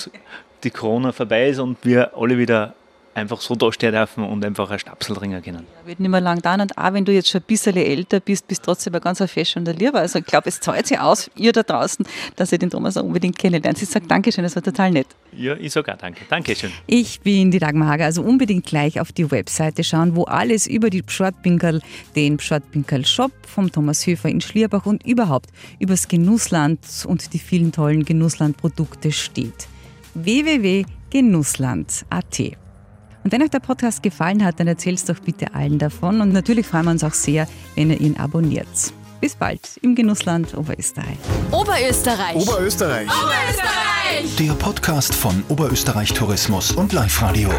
die 0.65 0.71
Corona 0.71 1.13
vorbei 1.13 1.49
ist 1.49 1.59
und 1.59 1.79
wir 1.85 2.17
alle 2.17 2.39
wieder 2.39 2.75
einfach 3.19 3.41
so 3.41 3.55
dastehen 3.55 3.93
dürfen 3.93 4.25
und 4.25 4.45
einfach 4.45 4.71
ein 4.71 4.79
Schnapsel 4.79 5.17
trinken 5.17 5.43
können. 5.43 5.67
Ja, 5.81 5.87
wird 5.87 6.01
nicht 6.01 6.11
mehr 6.11 6.21
lang 6.21 6.41
da 6.41 6.55
und 6.55 6.77
auch 6.79 6.93
wenn 6.93 7.05
du 7.05 7.13
jetzt 7.13 7.29
schon 7.29 7.41
ein 7.41 7.47
bisschen 7.47 7.77
älter 7.77 8.21
bist, 8.21 8.47
bist 8.49 8.63
du 8.63 8.67
trotzdem 8.67 8.95
ein 8.95 9.01
ganz 9.01 9.23
fest 9.31 9.57
und 9.57 9.67
Lieber. 9.79 9.99
Also 9.99 10.21
ich 10.21 10.25
glaube, 10.25 10.49
es 10.49 10.61
zahlt 10.61 10.87
sich 10.87 10.99
aus, 10.99 11.31
ihr 11.37 11.53
da 11.53 11.63
draußen, 11.63 12.07
dass 12.37 12.53
ihr 12.53 12.59
den 12.59 12.71
Thomas 12.71 12.97
auch 12.97 13.03
unbedingt 13.03 13.39
kennenlernt. 13.39 13.83
Ich 13.83 13.89
sage 13.89 14.07
Dankeschön, 14.07 14.45
das 14.45 14.57
war 14.57 14.63
total 14.63 14.93
nett. 14.93 15.09
Ja, 15.33 15.57
ich 15.57 15.73
sage 15.73 15.93
auch 15.93 15.99
danke. 15.99 16.21
Dankeschön. 16.29 16.71
Ich 16.87 17.21
bin 17.21 17.51
die 17.51 17.59
Dagmar 17.59 17.89
Hager, 17.89 18.05
also 18.07 18.23
unbedingt 18.23 18.65
gleich 18.65 19.01
auf 19.01 19.13
die 19.13 19.31
Webseite 19.31 19.85
schauen, 19.85 20.17
wo 20.17 20.25
alles 20.25 20.67
über 20.67 20.89
die 20.89 21.03
Pschortpinkel, 21.03 21.83
den 22.17 22.37
Pschortpinkel 22.39 23.05
Shop 23.05 23.33
vom 23.47 23.71
Thomas 23.71 24.07
Höfer 24.07 24.29
in 24.29 24.41
Schlierbach 24.41 24.87
und 24.87 25.05
überhaupt 25.05 25.51
über 25.79 25.95
das 25.95 26.09
Genussland 26.09 26.79
und 27.07 27.33
die 27.33 27.39
vielen 27.39 27.73
tollen 27.73 28.05
Genussland-Produkte 28.05 29.13
steht 29.13 29.69
www.genussland.at. 30.25 32.41
Und 33.25 33.33
wenn 33.33 33.43
euch 33.43 33.51
der 33.51 33.61
Podcast 33.61 34.03
gefallen 34.03 34.45
hat, 34.45 34.61
dann 34.61 34.69
erzählt 34.69 34.99
es 34.99 35.05
doch 35.05 35.19
bitte 35.19 35.55
allen 35.55 35.79
davon. 35.79 36.21
Und 36.21 36.33
natürlich 36.33 36.67
freuen 36.67 36.87
wir 36.87 36.93
uns 36.93 37.05
auch 37.05 37.13
sehr, 37.13 37.47
wenn 37.75 37.91
ihr 37.91 38.01
ihn 38.01 38.17
abonniert. 38.17 38.67
Bis 39.21 39.35
bald 39.35 39.61
im 39.83 39.95
Genussland 39.95 40.57
Oberösterreich. 40.57 41.19
Oberösterreich. 41.51 42.37
Oberösterreich. 42.37 43.09
Oberösterreich. 43.09 44.37
Der 44.39 44.53
Podcast 44.53 45.15
von 45.15 45.43
Oberösterreich 45.49 46.13
Tourismus 46.13 46.73
und 46.73 46.93
Live 46.93 47.21
Radio. 47.21 47.51